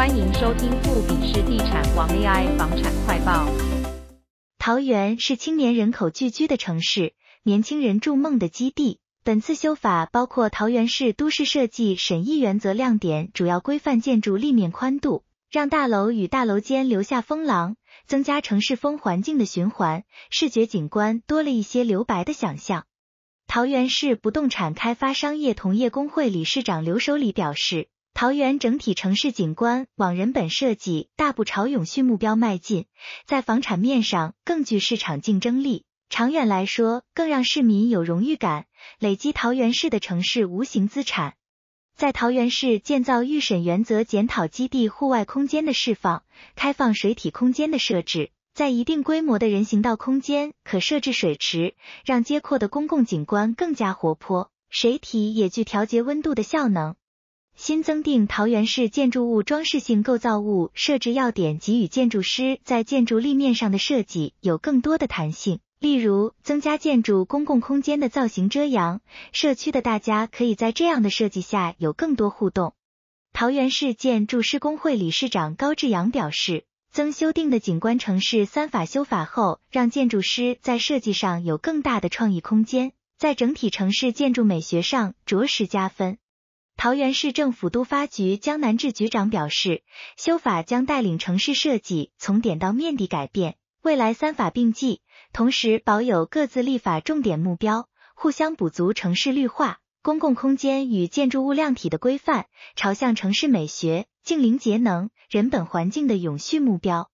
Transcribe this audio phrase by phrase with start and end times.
[0.00, 3.46] 欢迎收听富比士地产王 AI 房产快报。
[4.58, 8.98] 桃园是青年人口聚居的城市，年轻人筑梦的基地。
[9.24, 17.76] 本次修法包括桃园市都市设计审议原则亮点，主要规范建筑立面宽度，让大楼与大楼间留下风廊，
[18.06, 22.86] 增加城市风环境的循环，视觉景观多了一些留白的想象。
[23.46, 32.86] 桃园市不动产开发商业同业公会理事长刘守礼表示，桃园整体城市景观往人本设计大步朝永续目标迈进，
[33.24, 38.66] 在房产面上更具市场竞争力，长远来说更让市民有荣誉感。
[38.98, 41.34] 累积桃园市的城市无形资产，
[41.96, 46.22] 在桃园市建造预审原则检讨基地户外空间的释放，
[46.56, 54.50] 开放水体空间的设置，在一定规模的人行道空间可设置水池，让街廓的公共景观更加活泼。
[54.68, 56.94] 水体也具调节温度的效能。
[57.62, 65.60] 新增定桃园市建筑物装饰性构造物设置要点，给予建筑师在建筑立面上的设计有更多的弹性。
[65.78, 69.02] 例如，增加建筑公共空间的造型遮阳，
[69.32, 72.72] 社区的大家可以在这样的设计下有更多互动。
[73.34, 86.16] 桃园市建筑师工会理事长高志阳表示，增修订的景观城市三法修法后，让建筑师在设计上有更大的创意空间，在整体城市建筑美学上着实加分。
[86.80, 89.82] 桃园市政府都发局江南志局长表示，
[90.16, 95.00] 修法将带领城市设计从点到面地改变，未来三法并进。
[95.30, 107.09] 同时保有各自立法重点目标，互相补足城市绿化、公共空间与建筑物量体的规范，朝向城市美学、净零节能、人本环境的永续目标。